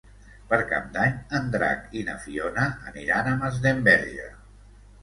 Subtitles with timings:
[0.53, 4.31] Per Cap d'Any en Drac i na Fiona aniran a Masdenverge.